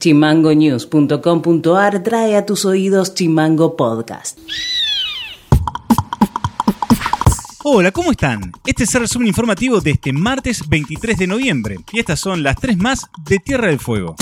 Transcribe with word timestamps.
Chimangonews.com.ar 0.00 2.02
trae 2.02 2.36
a 2.36 2.46
tus 2.46 2.64
oídos 2.64 3.14
Chimango 3.14 3.76
Podcast. 3.76 4.38
Hola, 7.62 7.92
¿cómo 7.92 8.10
están? 8.10 8.52
Este 8.64 8.84
es 8.84 8.94
el 8.94 9.02
resumen 9.02 9.28
informativo 9.28 9.82
de 9.82 9.90
este 9.90 10.14
martes 10.14 10.66
23 10.66 11.18
de 11.18 11.26
noviembre 11.26 11.76
y 11.92 12.00
estas 12.00 12.18
son 12.18 12.42
las 12.42 12.56
tres 12.56 12.78
más 12.78 13.10
de 13.26 13.38
Tierra 13.38 13.66
del 13.66 13.78
Fuego. 13.78 14.16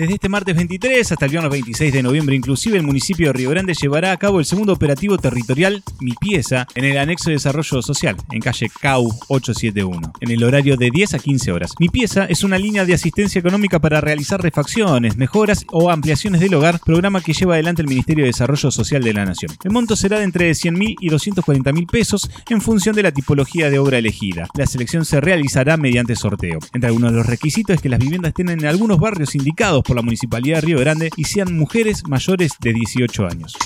Desde 0.00 0.14
este 0.14 0.30
martes 0.30 0.56
23 0.56 1.12
hasta 1.12 1.26
el 1.26 1.30
viernes 1.30 1.50
26 1.50 1.92
de 1.92 2.02
noviembre, 2.02 2.34
inclusive 2.34 2.78
el 2.78 2.82
municipio 2.82 3.26
de 3.26 3.32
Río 3.34 3.50
Grande 3.50 3.74
llevará 3.74 4.12
a 4.12 4.16
cabo 4.16 4.38
el 4.38 4.46
segundo 4.46 4.72
operativo 4.72 5.18
territorial 5.18 5.82
Mi 6.00 6.12
Pieza 6.12 6.66
en 6.74 6.86
el 6.86 6.96
anexo 6.96 7.28
de 7.28 7.34
desarrollo 7.34 7.82
social, 7.82 8.16
en 8.32 8.40
calle 8.40 8.70
CAU 8.80 9.10
871, 9.28 10.12
en 10.22 10.30
el 10.30 10.42
horario 10.42 10.78
de 10.78 10.90
10 10.90 11.12
a 11.12 11.18
15 11.18 11.52
horas. 11.52 11.74
Mi 11.78 11.90
Pieza 11.90 12.24
es 12.24 12.44
una 12.44 12.56
línea 12.56 12.86
de 12.86 12.94
asistencia 12.94 13.40
económica 13.40 13.78
para 13.78 14.00
realizar 14.00 14.40
refacciones, 14.42 15.18
mejoras 15.18 15.66
o 15.70 15.90
ampliaciones 15.90 16.40
del 16.40 16.54
hogar, 16.54 16.80
programa 16.82 17.20
que 17.20 17.34
lleva 17.34 17.52
adelante 17.52 17.82
el 17.82 17.88
Ministerio 17.88 18.24
de 18.24 18.30
Desarrollo 18.30 18.70
Social 18.70 19.02
de 19.02 19.12
la 19.12 19.26
Nación. 19.26 19.52
El 19.62 19.70
monto 19.70 19.96
será 19.96 20.16
de 20.16 20.24
entre 20.24 20.54
100 20.54 20.78
mil 20.78 20.96
y 20.98 21.10
240 21.10 21.72
mil 21.72 21.86
pesos 21.86 22.30
en 22.48 22.62
función 22.62 22.96
de 22.96 23.02
la 23.02 23.12
tipología 23.12 23.68
de 23.68 23.78
obra 23.78 23.98
elegida. 23.98 24.48
La 24.54 24.64
selección 24.64 25.04
se 25.04 25.20
realizará 25.20 25.76
mediante 25.76 26.16
sorteo. 26.16 26.58
Entre 26.72 26.88
algunos 26.88 27.10
de 27.10 27.18
los 27.18 27.26
requisitos 27.26 27.76
es 27.76 27.82
que 27.82 27.90
las 27.90 28.00
viviendas 28.00 28.30
estén 28.30 28.48
en 28.48 28.64
algunos 28.64 28.98
barrios 28.98 29.34
indicados 29.34 29.84
por 29.90 29.96
la 29.96 30.02
Municipalidad 30.02 30.58
de 30.58 30.60
Río 30.60 30.78
Grande 30.78 31.10
y 31.16 31.24
sean 31.24 31.58
mujeres 31.58 32.06
mayores 32.06 32.52
de 32.60 32.72
18 32.72 33.26
años. 33.26 33.56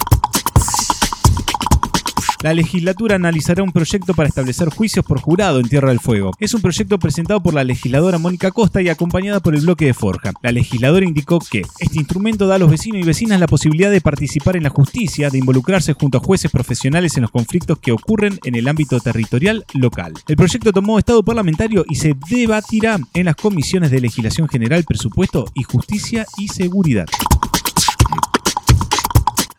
La 2.45 2.53
legislatura 2.53 3.17
analizará 3.17 3.63
un 3.63 3.73
proyecto 3.73 4.13
para 4.13 4.29
establecer 4.29 4.69
juicios 4.69 5.03
por 5.03 5.19
jurado 5.19 5.61
en 5.61 5.67
Tierra 5.67 5.89
del 5.89 5.99
Fuego. 5.99 6.33
Es 6.39 6.53
un 6.53 6.61
proyecto 6.61 6.99
presentado 6.99 7.43
por 7.43 7.55
la 7.55 7.65
legisladora 7.65 8.19
Mónica 8.19 8.51
Costa 8.51 8.83
y 8.83 8.91
acompañada 8.91 9.41
por 9.41 9.55
el 9.55 9.63
bloque 9.63 9.87
de 9.87 9.95
Forja. 9.95 10.35
La 10.43 10.53
legisladora 10.53 11.07
indicó 11.07 11.39
que 11.39 11.63
este 11.79 11.97
instrumento 11.97 12.47
da 12.47 12.57
a 12.57 12.59
los 12.59 12.71
vecinos 12.71 13.01
y 13.01 13.03
vecinas 13.03 13.41
la 13.41 13.47
posibilidad 13.47 13.91
de 13.91 14.03
participar 14.03 14.59
en 14.59 14.65
la 14.65 14.69
justicia, 14.69 15.31
de 15.31 15.39
involucrarse 15.39 15.95
junto 15.95 16.19
a 16.19 16.21
jueces 16.21 16.51
profesionales 16.51 17.17
en 17.17 17.23
los 17.23 17.31
conflictos 17.31 17.79
que 17.79 17.93
ocurren 17.93 18.39
en 18.45 18.57
el 18.57 18.69
ámbito 18.69 19.01
territorial 19.01 19.65
local. 19.73 20.13
El 20.29 20.37
proyecto 20.37 20.71
tomó 20.71 20.99
estado 20.99 21.23
parlamentario 21.23 21.87
y 21.89 21.95
se 21.95 22.15
debatirá 22.29 22.99
en 23.15 23.25
las 23.25 23.37
comisiones 23.37 23.91
de 23.91 24.03
legislación 24.03 24.51
general, 24.51 24.85
presupuesto 24.85 25.47
y 25.55 25.63
justicia 25.63 26.27
y 26.37 26.49
seguridad. 26.49 27.07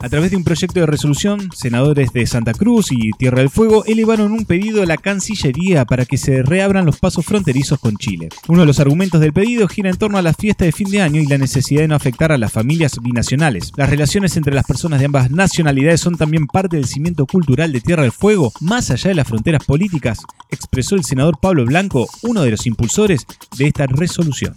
A 0.06 0.09
través 0.09 0.30
de 0.30 0.38
un 0.38 0.44
proyecto 0.44 0.80
de 0.80 0.86
resolución, 0.86 1.50
senadores 1.52 2.14
de 2.14 2.28
Santa 2.28 2.53
Cruz 2.53 2.92
y 2.92 3.09
Tierra 3.17 3.39
del 3.39 3.50
Fuego 3.50 3.84
elevaron 3.86 4.34
un 4.34 4.45
pedido 4.45 4.84
a 4.84 4.86
la 4.86 4.98
Cancillería 4.98 5.84
para 5.86 6.06
que 6.06 6.17
se 6.17 6.44
reabran 6.44 6.86
los 6.86 7.00
pasos 7.00 7.25
fronterizos 7.25 7.80
con 7.80 7.98
Chile. 7.98 8.30
Uno 8.48 8.59
de 8.59 8.67
los 8.67 8.80
argumentos 8.80 9.20
del 9.20 9.33
pedido 9.33 9.67
gira 9.67 9.89
en 9.89 9.98
torno 9.98 10.20
a 10.20 10.22
la 10.22 10.36
fiesta 10.36 10.64
de 10.64 10.72
fin 10.72 10.92
de 10.92 11.02
año 11.02 11.22
y 11.22 11.26
la 11.26 11.39
necesidad 11.39 11.81
de 11.81 11.88
no 11.88 11.95
afectar 11.95 12.31
a 12.31 12.38
las 12.38 12.52
familias 12.52 13.00
binacionales. 13.02 13.72
Las 13.78 13.89
relaciones 13.89 14.38
entre 14.38 14.53
las 14.53 14.67
personas 14.67 15.00
de 15.00 15.08
ambas 15.08 15.31
nacionalidades 15.31 16.02
son 16.02 16.17
también 16.17 16.45
parte 16.45 16.76
del 16.76 16.86
cimiento 16.86 17.26
cultural 17.26 17.72
de 17.72 17.81
Tierra 17.81 18.03
del 18.03 18.11
Fuego, 18.11 18.53
más 18.61 18.92
allá 18.92 19.08
de 19.08 19.16
las 19.16 19.28
fronteras 19.28 19.66
políticas, 19.66 20.20
expresó 20.52 20.94
el 20.94 21.03
senador 21.03 21.39
Pablo 21.42 21.66
Blanco, 21.66 22.08
uno 22.22 22.44
de 22.44 22.52
los 22.52 22.67
impulsores 22.67 23.26
de 23.58 23.66
esta 23.70 23.88
resolución. 23.88 24.53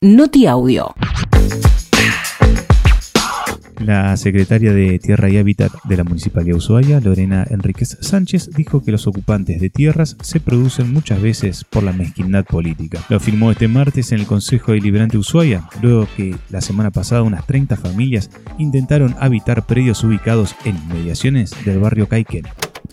Noti 0.00 0.46
Audio. 0.46 0.94
La 3.80 4.14
secretaria 4.18 4.74
de 4.74 4.98
Tierra 4.98 5.30
y 5.30 5.38
Hábitat 5.38 5.72
de 5.84 5.96
la 5.96 6.04
Municipalidad 6.04 6.52
de 6.52 6.58
Ushuaia, 6.58 7.00
Lorena 7.00 7.46
Enríquez 7.48 7.96
Sánchez, 8.00 8.50
dijo 8.54 8.82
que 8.82 8.92
los 8.92 9.06
ocupantes 9.06 9.58
de 9.58 9.70
tierras 9.70 10.18
se 10.20 10.38
producen 10.38 10.92
muchas 10.92 11.22
veces 11.22 11.64
por 11.64 11.82
la 11.82 11.94
mezquindad 11.94 12.44
política. 12.44 13.00
Lo 13.08 13.16
afirmó 13.16 13.50
este 13.50 13.68
martes 13.68 14.12
en 14.12 14.20
el 14.20 14.26
Consejo 14.26 14.72
Deliberante 14.72 15.16
Ushuaia, 15.16 15.66
luego 15.80 16.06
que 16.14 16.36
la 16.50 16.60
semana 16.60 16.90
pasada 16.90 17.22
unas 17.22 17.46
30 17.46 17.76
familias 17.76 18.30
intentaron 18.58 19.16
habitar 19.18 19.66
predios 19.66 20.04
ubicados 20.04 20.54
en 20.66 20.76
inmediaciones 20.76 21.54
del 21.64 21.78
barrio 21.78 22.06
Caiquén. 22.06 22.44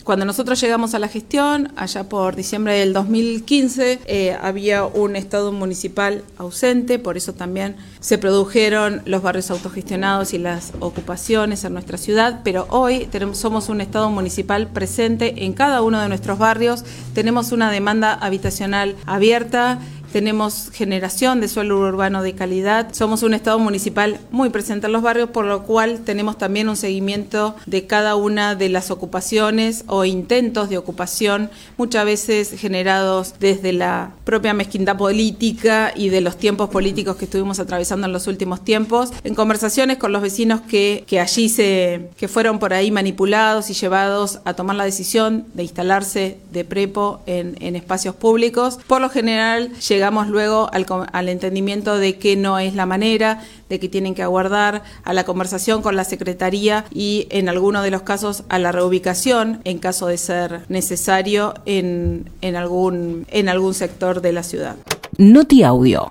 Cuando 0.08 0.24
nosotros 0.24 0.58
llegamos 0.58 0.94
a 0.94 0.98
la 0.98 1.08
gestión, 1.08 1.70
allá 1.76 2.08
por 2.08 2.34
diciembre 2.34 2.78
del 2.78 2.94
2015, 2.94 4.00
eh, 4.06 4.38
había 4.40 4.86
un 4.86 5.16
Estado 5.16 5.52
municipal 5.52 6.24
ausente, 6.38 6.98
por 6.98 7.18
eso 7.18 7.34
también 7.34 7.76
se 8.00 8.16
produjeron 8.16 9.02
los 9.04 9.20
barrios 9.20 9.50
autogestionados 9.50 10.32
y 10.32 10.38
las 10.38 10.72
ocupaciones 10.80 11.62
en 11.64 11.74
nuestra 11.74 11.98
ciudad, 11.98 12.40
pero 12.42 12.66
hoy 12.70 13.06
somos 13.32 13.68
un 13.68 13.82
Estado 13.82 14.08
municipal 14.08 14.68
presente 14.68 15.44
en 15.44 15.52
cada 15.52 15.82
uno 15.82 16.00
de 16.00 16.08
nuestros 16.08 16.38
barrios, 16.38 16.86
tenemos 17.12 17.52
una 17.52 17.70
demanda 17.70 18.14
habitacional 18.14 18.96
abierta 19.04 19.78
tenemos 20.12 20.70
generación 20.72 21.40
de 21.40 21.48
suelo 21.48 21.78
urbano 21.78 22.22
de 22.22 22.34
calidad, 22.34 22.92
somos 22.92 23.22
un 23.22 23.34
Estado 23.34 23.58
municipal 23.58 24.20
muy 24.30 24.50
presente 24.50 24.86
en 24.86 24.92
los 24.92 25.02
barrios, 25.02 25.30
por 25.30 25.44
lo 25.44 25.62
cual 25.64 26.00
tenemos 26.00 26.38
también 26.38 26.68
un 26.68 26.76
seguimiento 26.76 27.54
de 27.66 27.86
cada 27.86 28.16
una 28.16 28.54
de 28.54 28.68
las 28.68 28.90
ocupaciones 28.90 29.84
o 29.86 30.04
intentos 30.04 30.68
de 30.68 30.78
ocupación, 30.78 31.50
muchas 31.76 32.04
veces 32.04 32.50
generados 32.58 33.34
desde 33.38 33.72
la 33.72 34.12
propia 34.24 34.54
mezquindad 34.54 34.96
política 34.96 35.92
y 35.94 36.08
de 36.08 36.20
los 36.20 36.36
tiempos 36.36 36.70
políticos 36.70 37.16
que 37.16 37.26
estuvimos 37.26 37.60
atravesando 37.60 38.06
en 38.06 38.12
los 38.12 38.26
últimos 38.26 38.64
tiempos, 38.64 39.12
en 39.24 39.34
conversaciones 39.34 39.98
con 39.98 40.12
los 40.12 40.22
vecinos 40.22 40.60
que, 40.62 41.04
que 41.06 41.20
allí 41.20 41.48
se, 41.48 42.10
que 42.16 42.28
fueron 42.28 42.58
por 42.58 42.72
ahí 42.72 42.90
manipulados 42.90 43.70
y 43.70 43.74
llevados 43.74 44.40
a 44.44 44.54
tomar 44.54 44.76
la 44.76 44.84
decisión 44.84 45.46
de 45.54 45.62
instalarse 45.62 46.38
de 46.52 46.64
prepo 46.64 47.20
en, 47.26 47.56
en 47.60 47.76
espacios 47.76 48.14
públicos. 48.14 48.78
Por 48.86 49.00
lo 49.00 49.10
general, 49.10 49.72
llegamos 49.74 49.97
luego 50.28 50.70
al, 50.72 50.86
al, 51.12 51.28
entendimiento 51.28 51.98
de 51.98 52.18
que 52.18 52.36
no 52.36 52.58
es 52.58 52.74
la 52.74 52.86
manera, 52.86 53.42
de 53.68 53.78
que 53.78 53.88
tienen 53.88 54.14
que 54.14 54.22
aguardar 54.22 54.82
a 55.04 55.12
la 55.12 55.24
conversación 55.24 55.82
con 55.82 55.96
la 55.96 56.04
Secretaría 56.04 56.84
y 56.92 57.26
en 57.30 57.48
algunos 57.48 57.82
de 57.82 57.90
los 57.90 58.02
casos 58.02 58.44
a 58.48 58.58
la 58.58 58.72
reubicación 58.72 59.60
en 59.64 59.78
caso 59.78 60.06
de 60.06 60.18
ser 60.18 60.62
necesario 60.68 61.54
en, 61.66 62.30
en, 62.40 62.56
algún, 62.56 63.26
en 63.30 63.48
algún 63.48 63.74
sector 63.74 64.20
de 64.20 64.32
la 64.32 64.42
ciudad. 64.42 64.76
Noti 65.18 65.62
Audio. 65.62 66.10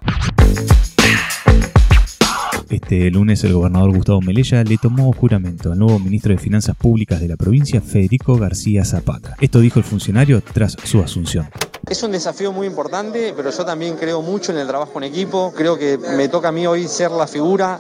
Este 2.70 3.10
lunes 3.10 3.44
el 3.46 3.54
gobernador 3.54 3.96
Gustavo 3.96 4.20
Melella 4.22 4.62
le 4.64 4.78
tomó 4.78 5.14
juramento 5.14 5.72
al 5.72 5.80
nuevo 5.80 6.00
ministro 6.00 6.34
de 6.34 6.38
Finanzas 6.38 6.76
Públicas 6.76 7.22
de 7.22 7.30
la 7.30 7.38
provincia, 7.38 7.80
Federico 7.80 8.38
García 8.38 8.84
Zapata. 8.84 9.38
Esto 9.40 9.62
dijo 9.62 9.80
el 9.80 9.86
funcionario 9.86 10.42
tras 10.42 10.76
su 10.84 11.02
asunción. 11.02 11.48
Es 11.90 12.04
un 12.04 12.12
desafío 12.12 12.52
muy 12.52 12.68
importante, 12.68 13.34
pero 13.34 13.50
yo 13.50 13.64
también 13.64 13.96
creo 13.96 14.22
mucho 14.22 14.52
en 14.52 14.58
el 14.58 14.68
trabajo 14.68 14.92
en 14.98 15.06
equipo. 15.06 15.54
Creo 15.56 15.78
que 15.78 15.98
me 15.98 16.28
toca 16.28 16.50
a 16.50 16.52
mí 16.52 16.68
hoy 16.68 16.86
ser 16.86 17.12
la 17.12 17.28
figura 17.28 17.80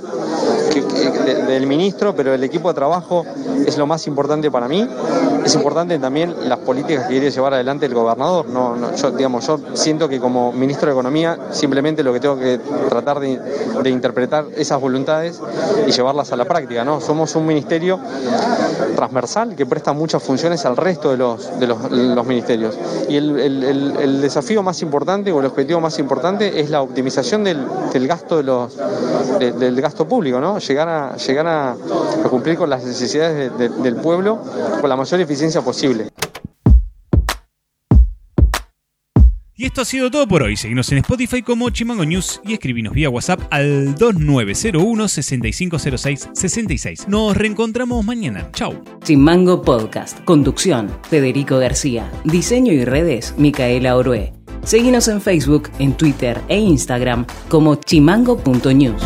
del 1.48 1.68
ministro, 1.68 2.16
pero 2.16 2.34
el 2.34 2.44
equipo 2.44 2.70
de 2.70 2.74
trabajo 2.74 3.26
es 3.66 3.78
lo 3.78 3.86
más 3.86 4.08
importante 4.08 4.50
para 4.50 4.70
mí. 4.70 4.88
Es 5.44 5.56
importante 5.56 6.00
también 6.00 6.34
las 6.48 6.60
políticas 6.60 7.04
que 7.04 7.14
quiere 7.14 7.32
llevar 7.32 7.54
adelante 7.54 7.86
el 7.86 7.94
gobernador. 7.94 8.48
No, 8.48 8.76
no, 8.76 8.96
yo, 8.96 9.12
digamos, 9.12 9.46
yo 9.46 9.60
siento 9.74 10.08
que 10.08 10.20
como 10.20 10.52
ministro 10.54 10.88
de 10.88 10.94
Economía 10.94 11.38
simplemente 11.52 12.04
lo 12.04 12.14
que 12.14 12.20
tengo 12.20 12.38
que 12.38 12.60
tratar 12.90 13.20
de, 13.20 13.40
interpretar 13.90 14.46
esas 14.56 14.80
voluntades 14.80 15.42
y 15.86 15.92
llevarlas 15.92 16.32
a 16.32 16.36
la 16.36 16.46
práctica. 16.46 16.84
¿no? 16.84 17.02
Somos 17.02 17.36
un 17.36 17.46
ministerio 17.46 18.00
transversal 18.96 19.56
que 19.56 19.66
presta 19.66 19.94
muchas 19.94 20.22
funciones 20.22 20.66
al 20.66 20.76
resto 20.76 21.12
de 21.12 21.18
los, 21.18 21.60
de 21.60 21.68
los, 21.68 22.26
ministerios. 22.26 22.78
Y 23.08 23.16
el, 23.16 23.97
desafío 24.22 24.64
más 24.64 24.82
importante 24.82 25.32
o 25.32 25.40
el 25.40 25.46
objetivo 25.46 25.80
más 25.80 26.00
importante 26.00 26.60
es 26.60 26.70
la 26.70 26.82
optimización 26.82 27.44
del, 27.44 27.66
gasto 28.08 28.38
de 28.38 28.44
los, 28.44 28.78
de, 29.40 29.52
del 29.52 29.80
gasto 29.82 30.08
público, 30.08 30.40
¿no? 30.40 30.60
llegar, 30.60 30.90
a, 30.90 31.18
llegar 31.18 31.48
a, 31.48 31.76
cumplir 32.30 32.58
con 32.58 32.70
las 32.70 32.84
necesidades 32.84 33.58
de, 33.58 33.70
del 33.70 33.96
pueblo 33.96 34.40
con 34.82 34.90
la 34.90 34.96
mayor 34.96 35.20
eficiencia 35.22 35.62
posible. 35.62 36.10
Y 39.60 39.66
esto 39.66 39.82
ha 39.82 39.86
sido 39.86 40.12
todo 40.12 40.28
por 40.28 40.44
hoy. 40.44 40.56
Seguimos 40.56 40.92
en 40.92 41.00
Spotify 41.00 41.42
como 41.42 41.72
Chimango 41.72 42.06
News 42.06 42.40
y 42.46 42.54
escribinos 42.54 42.94
vía 42.94 43.10
WhatsApp 43.10 43.42
al 43.50 43.96
2901 43.96 45.08
6506 45.08 46.30
66. 46.32 47.08
Nos 47.08 47.36
reencontramos 47.36 48.06
mañana. 48.06 48.52
Chau. 48.54 48.84
Chimango 49.04 49.64
Podcast. 49.64 50.24
Conducción: 50.26 50.92
Federico 51.10 51.58
García. 51.58 52.12
Diseño 52.24 52.72
y 52.72 52.86
redes: 52.86 53.34
Micaela 53.40 53.98
Orué. 53.98 54.32
Seguinos 54.64 55.08
en 55.08 55.22
Facebook, 55.22 55.70
en 55.80 55.98
Twitter 55.98 56.40
e 56.50 56.60
Instagram 56.60 57.26
como 57.50 57.76
chimango.news. 57.78 59.02